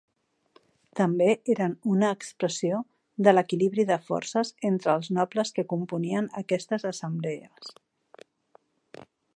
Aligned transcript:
També 0.99 1.27
eren 1.55 1.75
una 1.95 2.09
expressió 2.17 2.79
de 3.27 3.33
l'equilibri 3.35 3.85
de 3.91 3.99
forces 4.09 4.53
entre 4.71 4.95
els 5.01 5.11
nobles 5.19 5.55
que 5.59 5.67
componien 5.75 6.33
aquestes 6.43 6.89
assemblees. 6.95 7.75